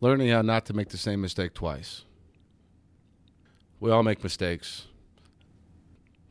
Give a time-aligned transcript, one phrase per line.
[0.00, 2.04] learning how not to make the same mistake twice.
[3.80, 4.86] We all make mistakes.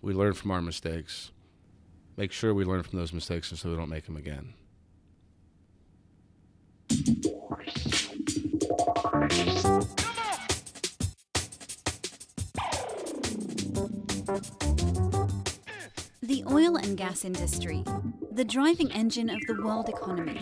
[0.01, 1.31] We learn from our mistakes.
[2.17, 4.53] Make sure we learn from those mistakes and so we don't make them again.
[16.21, 17.83] The oil and gas industry,
[18.31, 20.41] the driving engine of the world economy,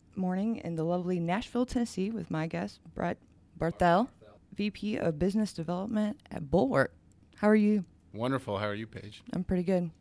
[0.15, 3.17] morning in the lovely Nashville, Tennessee, with my guest, Brett
[3.59, 4.07] Barthel,
[4.55, 6.93] VP of Business Development at Bulwark.
[7.37, 7.85] How are you?
[8.13, 8.57] Wonderful.
[8.57, 9.23] How are you, Paige?
[9.33, 9.91] I'm pretty good.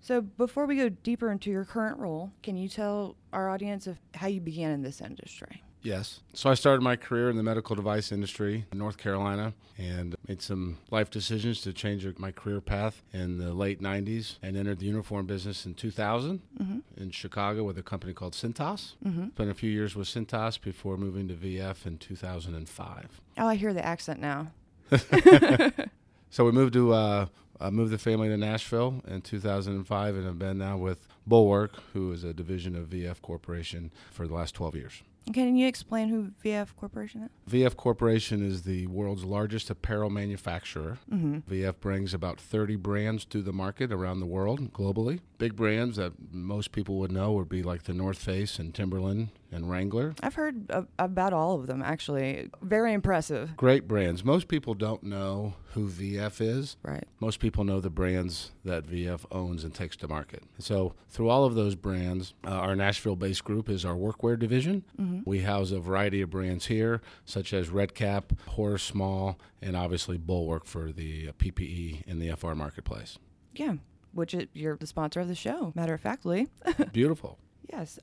[0.00, 3.98] So, before we go deeper into your current role, can you tell our audience of
[4.14, 5.62] how you began in this industry?
[5.86, 6.20] Yes.
[6.34, 10.42] So I started my career in the medical device industry in North Carolina and made
[10.42, 14.86] some life decisions to change my career path in the late 90s and entered the
[14.86, 16.78] uniform business in 2000 Mm-hmm.
[17.02, 18.94] in Chicago with a company called Cintas.
[19.04, 19.28] Mm-hmm.
[19.28, 23.20] Spent a few years with Cintas before moving to VF in 2005.
[23.38, 24.48] Oh, I hear the accent now.
[26.30, 27.26] So we moved to uh,
[27.60, 32.12] uh, moved the family to Nashville in 2005 and have been now with Bulwark, who
[32.12, 35.02] is a division of VF Corporation for the last 12 years.
[35.32, 37.52] Can you explain who VF Corporation is?
[37.52, 40.98] VF Corporation is the world's largest apparel manufacturer.
[41.12, 41.38] Mm-hmm.
[41.52, 45.20] VF brings about 30 brands to the market around the world, globally.
[45.38, 49.30] Big brands that most people would know would be like the North Face and Timberland
[49.52, 50.14] and Wrangler.
[50.22, 52.50] I've heard a- about all of them, actually.
[52.62, 53.56] Very impressive.
[53.56, 54.24] Great brands.
[54.24, 56.76] Most people don't know who VF is.
[56.82, 57.04] Right.
[57.20, 60.42] Most people know the brands that VF owns and takes to market.
[60.58, 64.84] So, through all of those brands, uh, our Nashville based group is our workwear division.
[65.00, 65.20] Mm-hmm.
[65.24, 70.16] We house a variety of brands here, such as Red Kap, Horace Small, and obviously
[70.16, 73.18] Bulwark for the uh, PPE in the FR marketplace.
[73.54, 73.74] Yeah.
[74.12, 76.48] Which is, you're the sponsor of the show, matter of factly.
[76.92, 77.38] Beautiful.
[77.70, 77.98] Yes.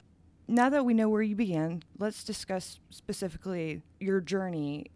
[0.48, 4.88] Now that we know where you began, let's discuss specifically your journey,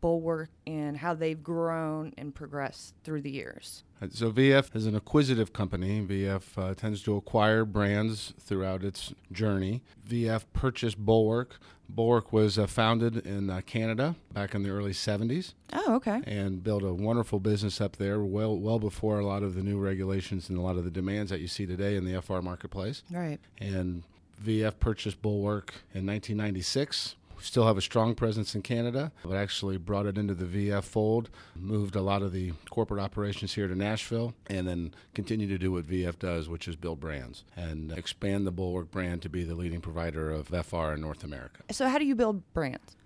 [0.00, 3.84] Bulwark, and how they've grown and progressed through the years.
[4.10, 6.04] So VF is an acquisitive company.
[6.04, 9.82] VF uh, tends to acquire brands throughout its journey.
[10.08, 11.58] VF purchased Bulwark.
[11.88, 15.54] Bulwark was uh, founded in uh, Canada back in the early 70s.
[15.72, 16.20] Oh, okay.
[16.26, 19.78] and built a wonderful business up there well well before a lot of the new
[19.78, 23.02] regulations and a lot of the demands that you see today in the FR marketplace.
[23.10, 23.40] Right.
[23.58, 24.02] And
[24.42, 27.16] VF purchased Bulwark in 1996.
[27.36, 30.84] We Still have a strong presence in Canada, but actually brought it into the VF
[30.84, 35.58] fold, moved a lot of the corporate operations here to Nashville, and then continue to
[35.58, 39.42] do what VF does, which is build brands and expand the Bulwark brand to be
[39.42, 41.62] the leading provider of FR in North America.
[41.72, 42.96] So, how do you build brands?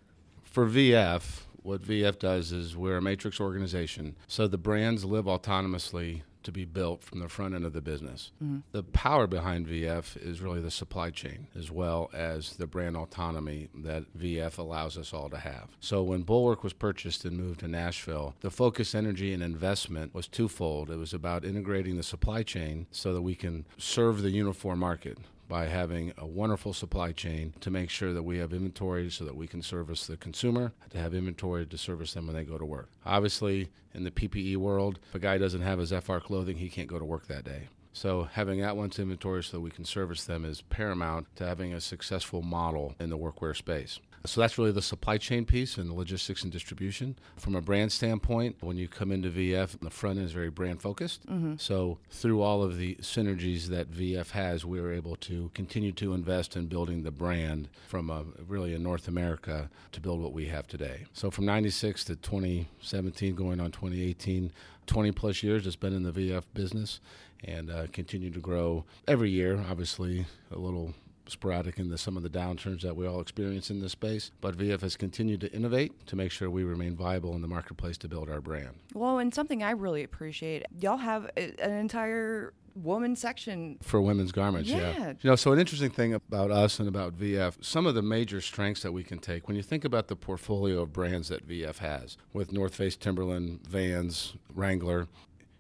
[0.45, 6.23] For VF, what VF does is we're a matrix organization, so the brands live autonomously
[6.47, 8.33] to be built from the front end of the business.
[8.43, 8.61] Mm-hmm.
[8.73, 13.69] The power behind VF is really the supply chain as well as the brand autonomy
[13.75, 15.77] that VF allows us all to have.
[15.81, 20.29] So when Bulwark was purchased and moved to Nashville, the focus, energy, and investment was
[20.29, 20.91] twofold.
[20.91, 25.19] It was about integrating the supply chain so that we can serve the uniform market
[25.49, 29.37] by having a wonderful supply chain to make sure that we have inventory so that
[29.37, 32.65] we can service the consumer, to have inventory to service them when they go to
[32.65, 32.89] work.
[33.05, 36.89] Obviously, in the PPE world, if a guy doesn't have his FR clothing, he can't
[36.89, 37.69] go to work that day.
[37.93, 41.73] So having at once inventory so that we can service them is paramount to having
[41.73, 44.01] a successful model in the workwear space.
[44.25, 47.17] So that's really the supply chain piece and the logistics and distribution.
[47.37, 50.83] From a brand standpoint, when you come into VF, the front end is very brand
[50.83, 51.23] focused.
[51.59, 56.13] So through all of the synergies that VF has, we are able to continue to
[56.15, 60.47] invest in building the brand from a, really in North America to build what we
[60.47, 61.05] have today.
[61.13, 64.51] So from 96 to 2017, going on 2018,
[64.87, 67.01] 20 plus years it's been in the VF business
[67.45, 69.65] and uh, continue to grow every year.
[69.71, 70.95] Obviously, a little
[71.29, 74.57] sporadic in the, some of the downturns that we all experience in this space, but
[74.57, 78.09] VF has continued to innovate to make sure we remain viable in the marketplace to
[78.09, 78.77] build our brand.
[78.95, 83.79] Well, and something I really appreciate, y'all have an entire woman section.
[83.83, 84.95] For women's garments, yeah.
[84.99, 85.09] Yeah.
[85.21, 88.41] You know, so an interesting thing about us and about VF, some of the major
[88.41, 91.79] strengths that we can take when you think about the portfolio of brands that VF
[91.79, 95.09] has with North Face, Timberland, Vans, Wrangler,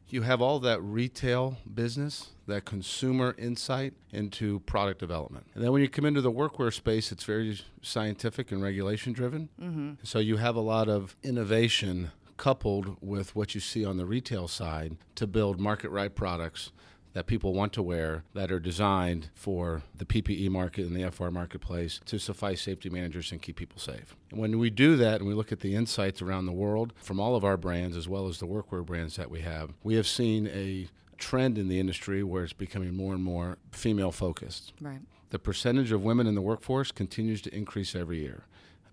[0.09, 5.47] you have all that retail business, that consumer insight into product development.
[5.55, 9.49] And then when you come into the workwear space, it's very scientific and regulation driven.
[9.61, 9.93] Mm-hmm.
[10.05, 14.47] So you have a lot of innovation coupled with what you see on the retail
[14.47, 16.71] side to build market right products
[17.17, 21.31] that people want to wear that are designed for the PPE market and the FR
[21.31, 24.15] marketplace to suffice safety managers and keep people safe.
[24.31, 27.19] And when we do that and we look at the insights around the world from
[27.19, 30.07] all of our brands as well as the workwear brands that we have, we have
[30.07, 34.75] seen a trend in the industry where it's becoming more and more female focused.
[34.79, 35.01] Right.
[35.31, 38.45] The percentage of women in the workforce continues to increase every year.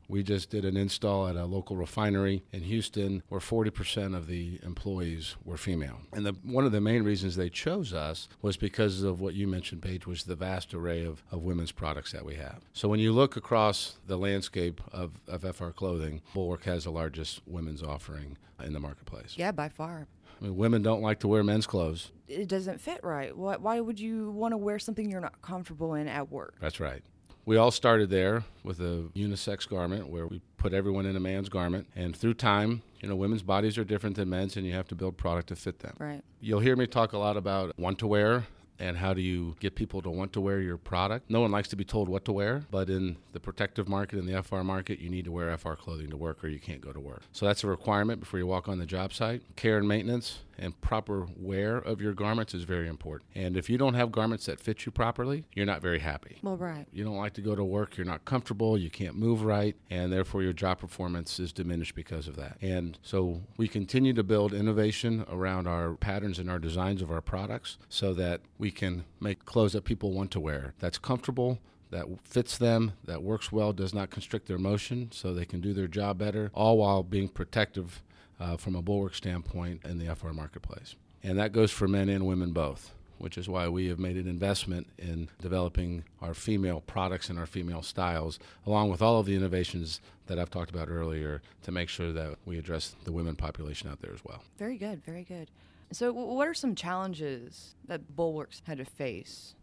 [0.08, 4.60] We just did an install at a local refinery in Houston where 40% of the
[4.64, 6.02] employees were female.
[6.12, 9.48] And the, one of the main reasons they chose us was because of what you
[9.48, 12.62] mentioned, Paige, was the vast array of, of women's products that we have.
[12.74, 17.42] So when you look across the landscape of, of FR clothing, Bulwark has the largest
[17.48, 19.36] women's offering in the marketplace.
[19.38, 20.08] Yeah, by far.
[20.40, 22.12] I mean, women don't like to wear men's clothes.
[22.28, 23.36] It doesn't fit right.
[23.36, 26.56] Why, why would you want to wear something you're not comfortable in at work?
[26.60, 27.04] That's right.
[27.46, 31.50] We all started there with a unisex garment where we put everyone in a man's
[31.50, 31.88] garment.
[31.96, 34.96] And through time, you know, women's bodies are different than men's, and you have to
[34.96, 35.94] build product to fit them.
[36.00, 36.22] Right.
[36.40, 38.46] You'll hear me talk a lot about want to wear
[38.80, 41.30] and how do you get people to want to wear your product.
[41.30, 44.26] No one likes to be told what to wear, but in the protective market, in
[44.26, 46.92] the FR market, you need to wear FR clothing to work or you can't go
[46.92, 47.22] to work.
[47.32, 49.42] So that's a requirement before you walk on the job site.
[49.56, 53.30] Care and maintenance and proper wear of your garments is very important.
[53.36, 56.40] And if you don't have garments that fit you properly, you're not very happy.
[56.42, 56.86] Well, right.
[56.92, 60.12] You don't like to go to work, you're not comfortable, you can't move right, and
[60.12, 62.58] therefore your job performance is diminished because of that.
[62.62, 67.22] And so we continue to build innovation around our patterns and our designs of our
[67.22, 71.60] products so that we can make clothes that people want to wear that's comfortable
[71.94, 75.74] that fits them, that works well, does not constrict their motion, so they can do
[75.74, 78.02] their job better, all while being protective
[78.44, 80.96] uh, from a bulwark standpoint in the FR marketplace.
[81.24, 84.28] And that goes for men and women both, which is why we have made an
[84.28, 89.36] investment in developing our female products and our female styles, along with all of the
[89.36, 93.90] innovations that I've talked about earlier to make sure that we address the women population
[93.90, 94.44] out there as well.
[94.58, 95.50] Very good, very good.
[95.92, 99.56] So, what are some challenges that Bulwarks had to face?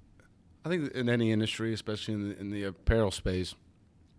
[0.64, 3.54] I think in any industry, especially in the, in the apparel space,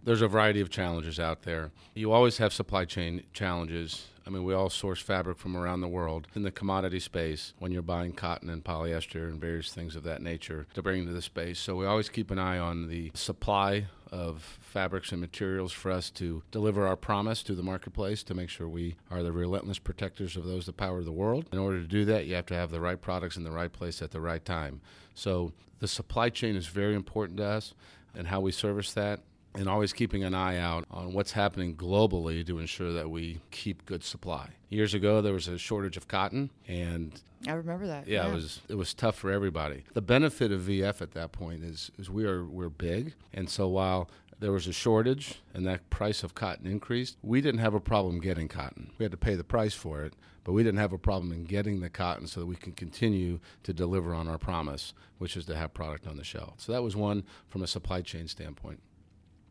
[0.03, 1.71] there's a variety of challenges out there.
[1.93, 4.07] You always have supply chain challenges.
[4.25, 7.71] I mean, we all source fabric from around the world in the commodity space when
[7.71, 11.21] you're buying cotton and polyester and various things of that nature to bring into the
[11.21, 11.59] space.
[11.59, 16.09] So we always keep an eye on the supply of fabrics and materials for us
[16.09, 20.35] to deliver our promise to the marketplace to make sure we are the relentless protectors
[20.35, 21.45] of those that power the world.
[21.51, 23.71] In order to do that, you have to have the right products in the right
[23.71, 24.81] place at the right time.
[25.15, 27.73] So the supply chain is very important to us
[28.13, 29.21] and how we service that
[29.55, 33.85] and always keeping an eye out on what's happening globally to ensure that we keep
[33.85, 34.49] good supply.
[34.69, 38.07] Years ago, there was a shortage of cotton, and I remember that.
[38.07, 39.83] yeah, it was it was tough for everybody.
[39.93, 43.67] The benefit of VF at that point is is we are we're big, and so
[43.67, 44.09] while
[44.39, 48.19] there was a shortage and that price of cotton increased, we didn't have a problem
[48.19, 48.89] getting cotton.
[48.97, 50.13] We had to pay the price for it,
[50.43, 53.39] but we didn't have a problem in getting the cotton so that we can continue
[53.63, 56.55] to deliver on our promise, which is to have product on the shelf.
[56.57, 58.79] So that was one from a supply chain standpoint.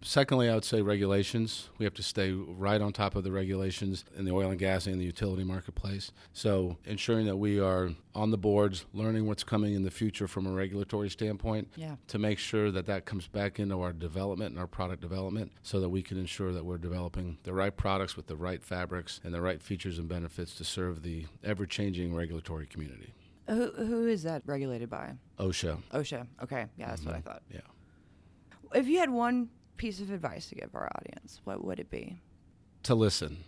[0.02, 1.69] Secondly, I would say regulations.
[1.76, 4.87] We have to stay right on top of the regulations in the oil and gas
[4.87, 6.11] and the utility marketplace.
[6.32, 10.47] So, ensuring that we are on the boards, learning what's coming in the future from
[10.47, 11.97] a regulatory standpoint, Yeah.
[12.08, 15.81] to make sure that that comes back into our development and our product development, so
[15.81, 19.35] that we can ensure that we're developing the right products with the right fabrics and
[19.35, 23.12] the right features and benefits to serve the ever-changing regulatory community.
[23.49, 25.14] Who, who is that regulated by?
[25.38, 25.78] OSHA.
[25.92, 26.26] OSHA.
[26.42, 26.66] Okay.
[26.76, 27.28] Yeah, that's what I mm-hmm.
[27.28, 27.42] thought.
[27.52, 27.61] Yeah.
[28.73, 32.18] If you had one piece of advice to give our audience, what would it be?
[32.82, 33.38] to listen.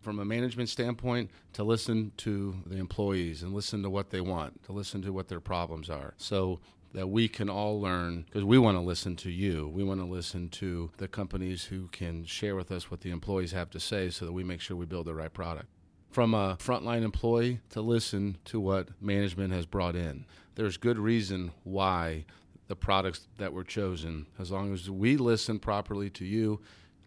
[0.00, 4.64] From a management standpoint to listen to the employees and listen to what they want
[4.64, 6.58] to listen to what their problems are so
[6.92, 9.68] that we can all learn because we want to listen to you.
[9.68, 13.52] We want to listen to the companies who can share with us what the employees
[13.52, 15.68] have to say so that we make sure we build the right product.
[16.10, 20.26] From a frontline employee to listen to what management has brought in.
[20.56, 22.26] There's good reason why
[22.72, 26.58] the products that were chosen as long as we listen properly to you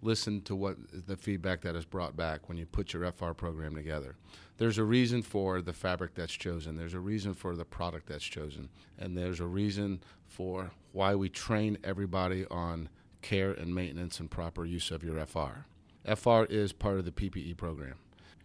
[0.04, 3.74] listen to what the feedback that is brought back when you put your FR program
[3.74, 4.16] together.
[4.60, 6.76] There's a reason for the fabric that's chosen.
[6.76, 8.70] There's a reason for the product that's chosen.
[9.00, 12.88] And there's a reason for why we train everybody on
[13.24, 15.66] care and maintenance and proper use of your FR.
[16.14, 17.96] FR is part of the PPE program.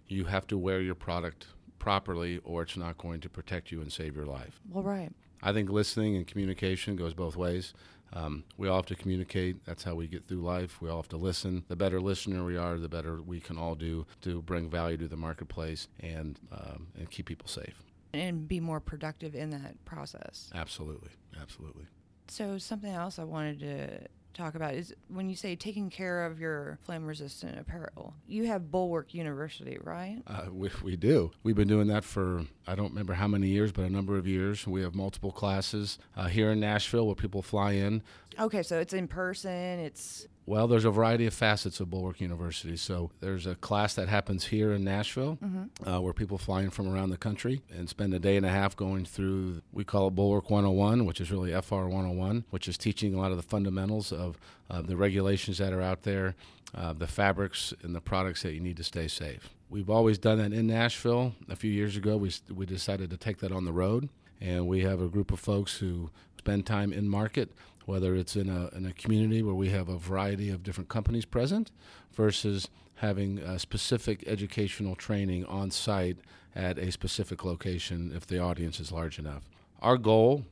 [0.08, 1.48] You have to wear your product
[1.78, 4.58] properly or it's not going to protect you and save your life.
[4.70, 5.12] Well, right.
[5.42, 7.72] I think listening and communication goes both ways.
[8.12, 9.64] Um, we all have to communicate.
[9.64, 10.82] That's how we get through life.
[10.82, 11.64] We all have to listen.
[11.68, 15.06] The better listener we are, the better we can all do to bring value to
[15.08, 17.82] the marketplace and um, and keep people safe.
[18.12, 20.50] and be more productive in that process.
[20.54, 21.84] Absolutely, absolutely.
[22.26, 26.40] So something else I wanted to talk about is when you say taking care of
[26.40, 28.14] your flame resistant apparel.
[28.26, 30.22] You have Bulwark University, right?
[30.26, 31.30] Uh, we, we do.
[31.42, 34.26] We've been doing that for, I don't remember how many years, but a number of
[34.26, 34.66] years.
[34.66, 38.02] We have multiple classes uh, here in Nashville where people fly in.
[38.38, 42.76] Okay, so it's in person, it's well, there's a variety of facets of Bulwark University.
[42.76, 45.88] So there's a class that happens here in Nashville mm-hmm.
[45.88, 48.48] uh, where people fly in from around the country and spend a day and a
[48.48, 52.76] half going through, we call it Bulwark 101, which is really FR 101, which is
[52.76, 56.34] teaching a lot of the fundamentals of uh, the regulations that are out there,
[56.74, 59.50] uh, the fabrics and the products that you need to stay safe.
[59.68, 61.32] We've always done that in Nashville.
[61.48, 64.08] A few years ago, we, we decided to take that on the road,
[64.40, 67.52] and we have a group of folks who spend time in market
[67.86, 71.24] whether it's in a, in a community where we have a variety of different companies
[71.24, 71.70] present
[72.12, 76.18] versus having a specific educational training on site
[76.54, 79.48] at a specific location if the audience is large enough.
[79.80, 80.44] Our goal,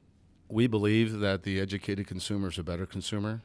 [0.48, 3.42] we believe that the educated consumer is a better consumer.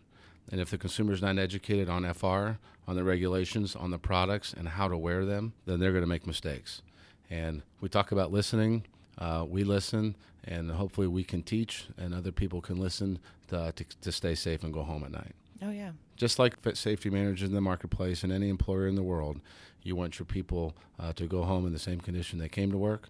[0.51, 4.53] And if the consumer is not educated on FR, on the regulations, on the products,
[4.53, 6.81] and how to wear them, then they're going to make mistakes.
[7.29, 8.83] And we talk about listening.
[9.17, 13.85] Uh, we listen, and hopefully we can teach, and other people can listen to, to,
[14.01, 15.35] to stay safe and go home at night.
[15.61, 15.91] Oh, yeah.
[16.15, 19.39] Just like safety managers in the marketplace and any employer in the world,
[19.81, 22.77] you want your people uh, to go home in the same condition they came to
[22.77, 23.09] work.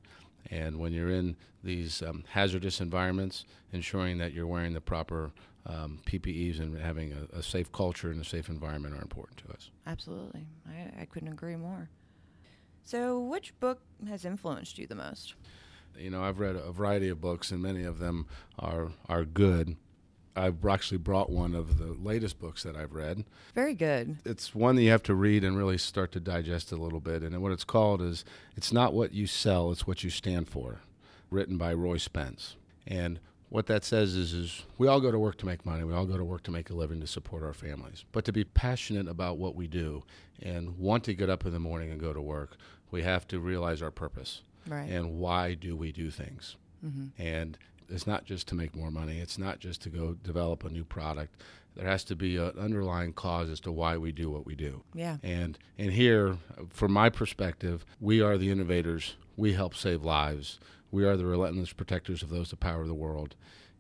[0.52, 5.32] And when you're in these um, hazardous environments, ensuring that you're wearing the proper
[5.66, 9.54] um, PPEs and having a, a, safe culture and a safe environment are important to
[9.54, 9.70] us.
[9.88, 10.46] Absolutely.
[10.68, 11.90] I, I couldn't agree more.
[12.84, 13.80] So, which book
[14.10, 15.36] has influenced you the most?
[15.98, 18.28] You know, I've read a variety of books, and many of them
[18.60, 19.78] are are good.
[20.36, 23.24] I've actually brought one of the latest books that I've read.
[23.54, 24.18] Very good.
[24.26, 27.22] It's one that you have to read and really start to digest a little bit.
[27.22, 30.82] And what it's called is It's Not What You Sell, It's What You Stand For,
[31.30, 32.56] written by Roy Spence.
[32.88, 33.20] And
[33.50, 35.84] what that says is, is we all go to work to make money.
[35.84, 38.04] We all go to work to make a living to support our families.
[38.12, 40.04] But to be passionate about what we do
[40.42, 42.58] and want to get up in the morning and go to work,
[42.90, 44.90] we have to realize our purpose right.
[44.90, 46.58] and why do we do things.
[46.86, 47.22] Mm-hmm.
[47.22, 47.58] And
[47.90, 49.20] it's not just to make more money.
[49.20, 51.42] It's not just to go develop a new product.
[51.76, 54.84] There has to be an underlying cause as to why we do what we do.
[54.94, 55.18] Yeah.
[55.24, 56.38] And and here,
[56.70, 59.16] from my perspective, we are the innovators.
[59.36, 60.60] We help save lives.
[60.92, 63.36] We are the relentless protectors of those that power the world.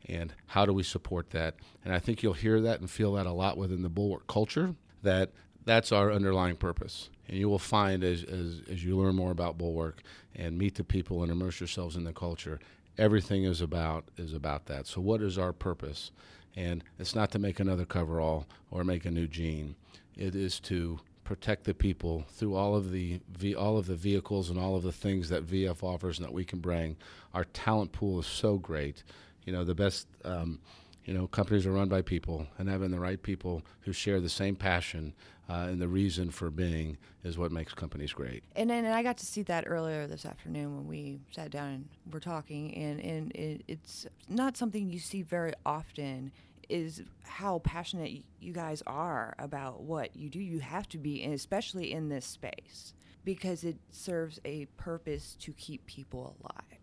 [0.08, 1.56] And how do we support that?
[1.86, 4.76] And I think you'll hear that and feel that a lot within the bulwark culture.
[5.04, 5.32] That
[5.66, 7.10] that's our underlying purpose.
[7.28, 10.02] And you will find as, as, as you learn more about Bulwark
[10.36, 12.60] and meet the people and immerse yourselves in the culture,
[12.98, 14.88] everything is about is about that.
[14.88, 16.12] So what is our purpose?
[16.56, 19.76] And it's not to make another coverall or make a new jean.
[20.16, 23.20] It is to protect the people through all of the
[23.58, 26.46] all of the vehicles and all of the things that VF offers and that we
[26.46, 26.98] can bring.
[27.34, 29.04] Our talent pool is so great.
[29.46, 30.60] You know, the best um,
[31.06, 34.30] you know, companies are run by people, and having the right people who share the
[34.30, 35.14] same passion
[35.50, 38.44] uh, and the reason for being is what makes companies great.
[38.56, 41.90] And then I got to see that earlier this afternoon when we sat down and
[42.12, 46.32] were talking, and and it, it's not something you see very often.
[46.70, 50.40] Is how passionate you guys are about what you do.
[50.40, 52.94] You have to be, and especially in this space,
[53.26, 56.80] because it serves a purpose to keep people alive.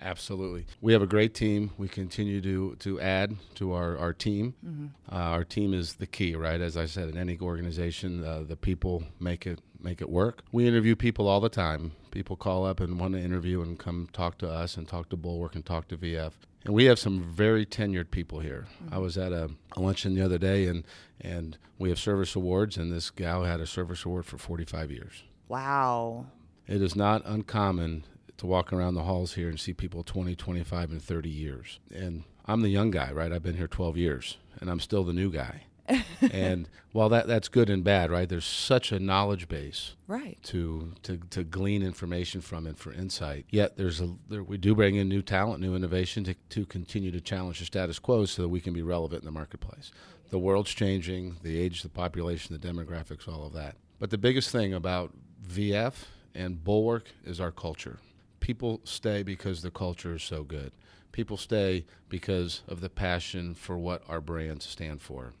[0.00, 0.66] Absolutely.
[0.80, 1.72] We have a great team.
[1.76, 4.54] We continue to, to add to our, our team.
[4.64, 4.86] Mm-hmm.
[5.10, 6.60] Uh, our team is the key, right?
[6.60, 10.42] As I said, in any organization, uh, the people make it make it work.
[10.50, 11.92] We interview people all the time.
[12.10, 15.16] People call up and want to interview and come talk to us and talk to
[15.16, 16.32] Bulwark and talk to VF.
[16.64, 18.66] And we have some very tenured people here.
[18.82, 18.94] Mm-hmm.
[18.94, 20.84] I was at a, a luncheon the other day, and
[21.20, 25.22] and we have service awards, and this gal had a service award for 45 years.
[25.48, 26.26] Wow.
[26.66, 28.04] It is not uncommon
[28.38, 31.78] to walk around the halls here and see people 20, 25, and 30 years.
[31.94, 33.32] And I'm the young guy, right?
[33.32, 35.64] I've been here 12 years, and I'm still the new guy.
[36.32, 38.28] and while that that's good and bad, right?
[38.28, 40.38] There's such a knowledge base, right?
[40.44, 43.46] To to to glean information from and for insight.
[43.48, 47.10] Yet there's a there, we do bring in new talent, new innovation to to continue
[47.10, 49.90] to challenge the status quo, so that we can be relevant in the marketplace.
[50.28, 53.76] The world's changing, the age, the population, the demographics, all of that.
[53.98, 55.14] But the biggest thing about
[55.48, 55.94] VF
[56.34, 57.98] and Bulwark is our culture
[58.48, 60.72] people stay because the culture is so good.
[61.12, 65.34] People stay because of the passion for what our brands stand for.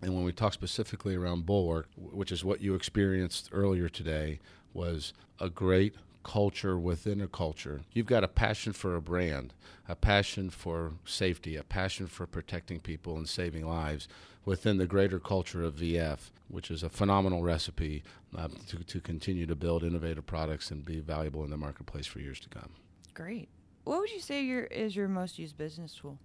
[0.00, 4.38] And when we talk specifically around Bulwark, which is what you experienced earlier today,
[4.72, 7.80] was a great culture within a culture.
[7.92, 9.52] You've got a passion for a brand,
[9.88, 14.06] a passion for safety, a passion for protecting people and saving lives
[14.44, 18.02] within the greater culture of VF, which is a phenomenal recipe
[18.36, 22.20] uh, to, to continue to build innovative products and be valuable in the marketplace for
[22.20, 22.70] years to come.
[23.14, 23.48] Great.
[23.84, 26.18] What would you say your is your most used business tool?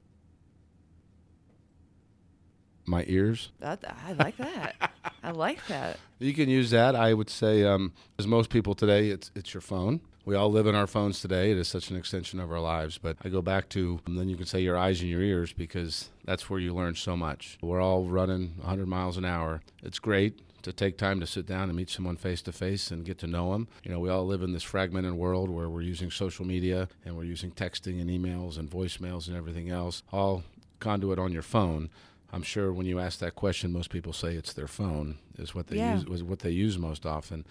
[2.86, 3.52] My ears.
[3.60, 4.92] That I like that.
[5.22, 5.98] I like that.
[6.22, 6.98] You can use that.
[6.98, 10.02] I would say, um, as most people today, it's it's your phone.
[10.30, 11.50] We all live in our phones today.
[11.50, 13.00] It is such an extension of our lives.
[13.00, 15.54] But I go back to, and then you can say your eyes and your ears
[15.54, 17.58] because that's where you learn so much.
[17.64, 19.64] We're all running 100 miles an hour.
[19.82, 23.06] It's great to take time to sit down and meet someone face to face and
[23.06, 23.70] get to know them.
[23.84, 27.18] You know, we all live in this fragmented world where we're using social media and
[27.18, 30.44] we're using texting and emails and voicemails and everything else, all
[30.80, 31.90] conduit on your phone.
[32.32, 35.66] I'm sure when you ask that question, most people say it's their phone is what
[35.66, 35.96] they Yeah.
[35.96, 37.46] use was what they use most often.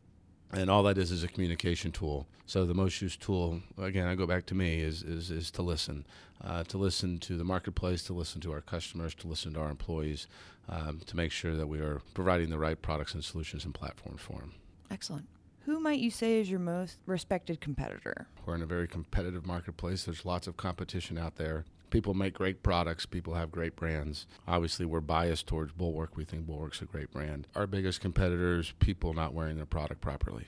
[0.52, 2.26] And all that is is a communication tool.
[2.46, 5.62] So the most used tool, again, I go back to me, is is, is to
[5.62, 6.06] listen,
[6.42, 9.70] uh, to listen to the marketplace, to listen to our customers, to listen to our
[9.70, 10.26] employees,
[10.68, 14.22] um, to make sure that we are providing the right products and solutions and platforms
[14.22, 14.54] for them.
[14.90, 15.26] Excellent.
[15.66, 18.26] Who might you say is your most respected competitor?
[18.46, 20.04] We're in a very competitive marketplace.
[20.04, 21.66] There's lots of competition out there.
[21.90, 23.06] People make great products.
[23.06, 24.26] People have great brands.
[24.46, 26.16] Obviously, we're biased towards Bulwark.
[26.16, 27.46] We think Bulwark's a great brand.
[27.54, 30.46] Our biggest competitors, people not wearing their product properly.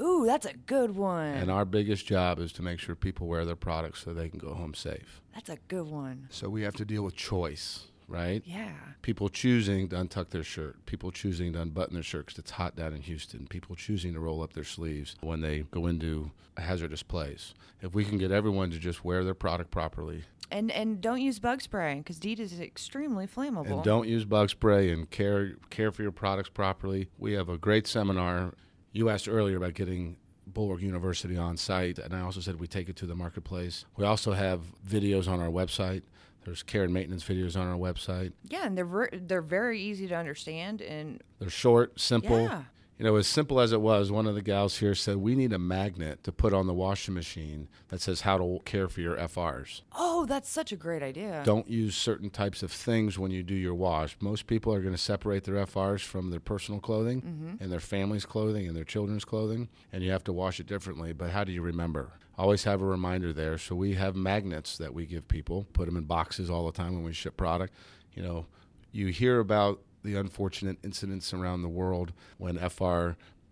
[0.00, 1.34] Ooh, that's a good one.
[1.34, 4.38] And our biggest job is to make sure people wear their products so they can
[4.38, 5.20] go home safe.
[5.34, 6.28] that's a good one.
[6.30, 8.42] So we have to deal with choice, right?
[8.44, 8.72] Yeah.
[9.02, 12.76] People choosing to untuck their shirt, people choosing to unbutton their shirt because it's hot
[12.76, 16.60] down in Houston, people choosing to roll up their sleeves when they go into a
[16.62, 17.54] hazardous place.
[17.80, 21.38] If we can get everyone to just wear their product properly And and don't use
[21.38, 23.72] bug spray because DEET is extremely flammable.
[23.72, 27.56] and don't use bug spray and care care for your products properly, we have a
[27.58, 28.52] great seminar.
[28.92, 30.16] You asked earlier about getting
[30.46, 33.86] Bulwark University on site, and I also said we take it to the marketplace.
[33.96, 36.02] We also have videos on our website.
[36.44, 38.32] There's care and maintenance videos on our website.
[38.48, 42.42] Yeah, and they're ver- they're very easy to understand and They're short, simple.
[42.42, 42.64] Yeah.
[42.98, 45.52] You know, as simple as it was, one of the gals here said we need
[45.52, 49.16] a magnet to put on the washing machine that says how to care for your
[49.16, 49.80] FRs.
[49.96, 51.42] oh, that's such a great idea.
[51.44, 54.16] Don't use certain types of things when you do your wash.
[54.20, 57.62] Most people are going to separate their FRs from their personal clothing mm-hmm.
[57.62, 61.12] and their family's clothing and their children's clothing, and you have to wash it differently.
[61.12, 62.12] But how do you remember?
[62.42, 63.56] Always have a reminder there.
[63.56, 66.92] So we have magnets that we give people, put them in boxes all the time
[66.92, 67.72] when we ship product.
[68.14, 68.46] You know,
[68.90, 73.10] you hear about the unfortunate incidents around the world when FR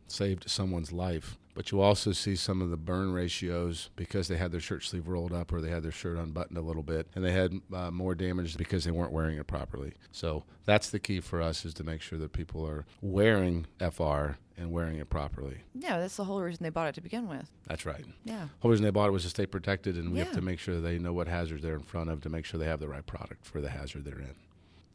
[0.09, 1.39] saved someone's life.
[1.61, 5.07] But you also see some of the burn ratios because they had their shirt sleeve
[5.07, 7.91] rolled up or they had their shirt unbuttoned a little bit, and they had uh,
[7.91, 9.93] more damage because they weren't wearing it properly.
[10.11, 14.39] So that's the key for us is to make sure that people are wearing FR
[14.57, 15.59] and wearing it properly.
[15.75, 17.51] Yeah, that's the whole reason they bought it to begin with.
[17.67, 18.07] That's right.
[18.25, 18.45] Yeah.
[18.45, 20.61] The whole reason they bought it was to stay protected, and we have to make
[20.61, 22.89] sure they know what hazards they're in front of to make sure they have the
[22.89, 24.35] right product for the hazard they're in.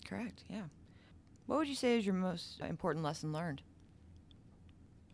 [0.04, 0.44] Correct.
[0.50, 0.64] Yeah.
[1.46, 3.62] What would you say is your most important lesson learned?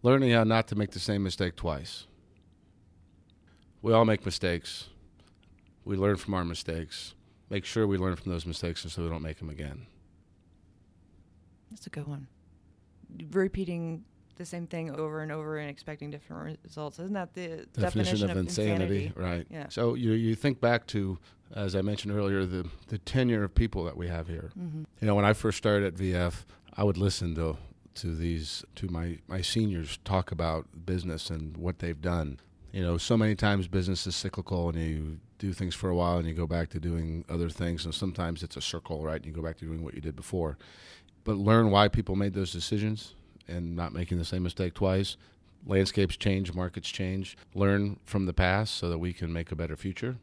[0.04, 2.08] Learning how not to make the same mistake twice.
[3.82, 4.90] We all make mistakes.
[5.86, 7.16] We learn from our mistakes.
[7.50, 9.88] Make sure we learn from those mistakes and so we don't make them again.
[11.70, 12.28] That's a good one.
[13.32, 14.04] Repeating
[14.38, 17.00] the same thing over and over and expecting different results.
[17.00, 19.46] Isn't that the definition, of, insanity, right?
[19.50, 19.68] Yeah.
[19.70, 21.18] So you you think back to,
[21.54, 24.52] as I mentioned earlier, the the tenure of people that we have here.
[24.58, 24.84] Mm-hmm.
[25.00, 27.58] You know, when I first started at VF, I would listen to
[27.96, 32.40] to these to my my seniors talk about business and what they've done.
[32.72, 36.18] You know, so many times business is cyclical, and you do things for a while,
[36.18, 39.18] and you go back to doing other things, and sometimes it's a circle, right?
[39.18, 40.58] And you go back to doing what you did before.
[41.26, 43.14] But learn why people made those decisions,
[43.48, 45.18] and not making the same mistake twice.
[45.66, 47.38] Landscapes change, markets change.
[47.54, 50.16] Learn from the past so that we can make a better future.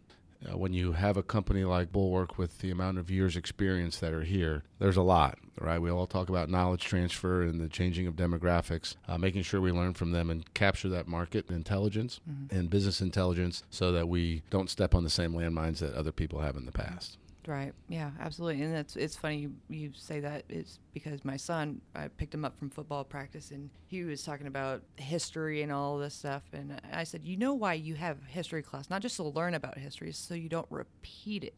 [0.46, 4.12] Uh, when you have a company like Bulwark with the amount of years experience that
[4.12, 5.80] are here, there's a lot, right?
[5.80, 9.72] We all talk about knowledge transfer and the changing of demographics, uh, making sure we
[9.72, 12.20] learn from them and capture that market intelligence
[12.50, 16.40] and business intelligence so that we don't step on the same landmines that other people
[16.40, 17.18] have in the past.
[17.48, 17.72] Right.
[17.88, 18.62] Yeah, absolutely.
[18.62, 20.18] And that's it's funny you, you say
[20.50, 24.46] It's because my son I picked him up from football practice and he was talking
[24.46, 28.62] about history and all this stuff and I said, "You know why you have history
[28.62, 28.90] class?
[28.90, 31.54] Not just to learn about history, so you don't repeat it."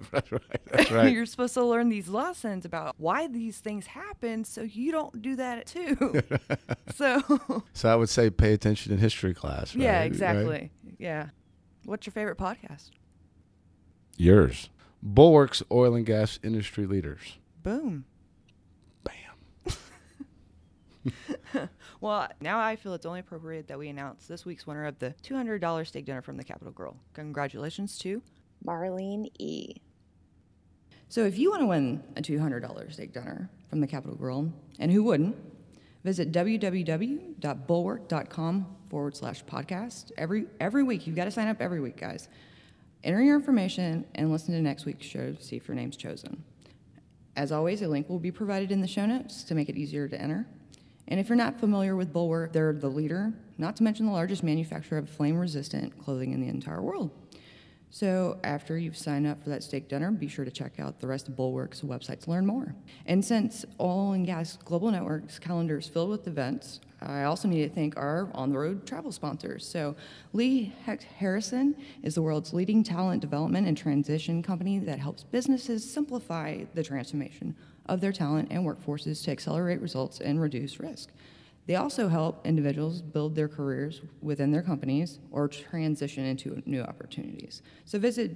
[0.12, 0.42] That's right.
[0.70, 1.10] That's right.
[1.10, 5.36] You're supposed to learn these lessons about why these things happen so you don't do
[5.36, 6.22] that too.
[6.94, 9.74] so, so I would say pay attention in history class.
[9.74, 9.84] Right?
[9.84, 10.06] yeah, Right?
[10.06, 10.70] exactly.
[10.98, 11.28] Yeah.
[11.86, 12.90] What's your favorite podcast?
[14.18, 14.68] Yours.
[15.02, 17.38] Bulwark's oil and gas industry leaders.
[17.62, 18.04] Boom.
[19.04, 19.14] Bam.
[22.00, 25.14] Well, now I feel it's only appropriate that we announce this week's winner of the
[25.22, 26.96] $200 steak dinner from the Capital Grille.
[27.12, 28.22] Congratulations to.
[28.66, 29.74] Marlene E.
[31.08, 34.90] So, if you want to win a $200 steak dinner from the Capital Grille, and
[34.90, 35.36] who wouldn't,
[36.04, 40.12] visit www.bulwark.com forward slash podcast.
[40.16, 42.30] Every, every week, you've got to sign up every week, guys.
[43.02, 46.44] Enter your information and listen to next week's show to see if your name's chosen.
[47.36, 50.08] As always, a link will be provided in the show notes to make it easier
[50.08, 50.46] to enter.
[51.08, 54.42] And if you're not familiar with Bulwark, they're the leader, not to mention the largest
[54.42, 57.10] manufacturer of flame resistant clothing in the entire world.
[57.92, 61.08] So, after you've signed up for that steak dinner, be sure to check out the
[61.08, 62.76] rest of Bulwark's website to learn more.
[63.06, 67.66] And since Oil and Gas Global Network's calendar is filled with events, I also need
[67.66, 69.66] to thank our on the road travel sponsors.
[69.66, 69.96] So,
[70.32, 75.88] Lee Hecht Harrison is the world's leading talent development and transition company that helps businesses
[75.90, 81.10] simplify the transformation of their talent and workforces to accelerate results and reduce risk.
[81.66, 87.62] They also help individuals build their careers within their companies or transition into new opportunities.
[87.84, 88.34] So visit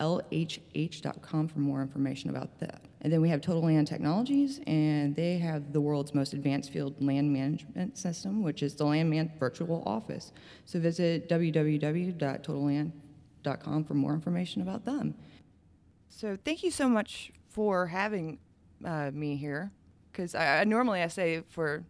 [0.00, 2.80] www.lhh.com for more information about that.
[3.02, 7.00] And then we have Total Land Technologies, and they have the world's most advanced field
[7.02, 10.32] land management system, which is the Landman Virtual Office.
[10.64, 15.14] So visit www.totalland.com for more information about them.
[16.08, 18.38] So thank you so much for having
[18.84, 19.72] uh, me here
[20.12, 21.84] because I, I, normally I say for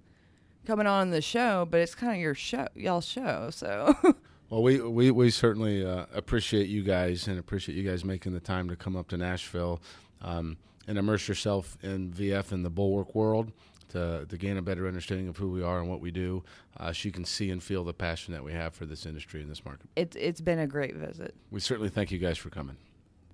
[0.67, 3.49] coming on the show, but it's kind of your show, y'all show.
[3.51, 3.97] So.
[4.51, 8.41] well, we we we certainly uh, appreciate you guys and appreciate you guys making the
[8.41, 9.81] time to come up to Nashville
[10.21, 13.53] um, and immerse yourself in VF and the bulwark world.
[13.91, 16.45] To, to gain a better understanding of who we are and what we do,
[16.77, 19.43] uh, so you can see and feel the passion that we have for this industry
[19.43, 19.89] and this market.
[19.97, 21.35] It's it's been a great visit.
[21.51, 22.77] We certainly thank you guys for coming.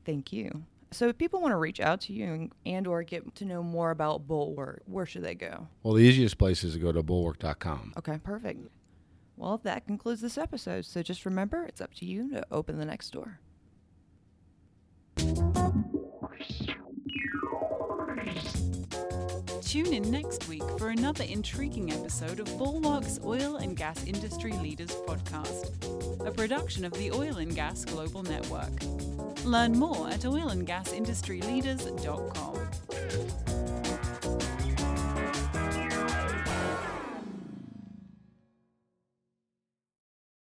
[0.06, 0.62] Thank you.
[0.92, 3.90] So if people want to reach out to you and or get to know more
[3.90, 5.68] about Bulwark, where should they go?
[5.82, 7.92] Well, the easiest place is to go to bulwark.com.
[7.98, 8.70] Okay, perfect.
[9.36, 10.86] Well, that concludes this episode.
[10.86, 13.40] So just remember, it's up to you to open the next door.
[19.62, 24.90] Tune in next week for another intriguing episode of Bulwark's Oil and Gas Industry Leaders
[25.06, 28.70] podcast, a production of the Oil and Gas Global Network.
[29.44, 32.85] Learn more at oilandgasindustryleaders.com.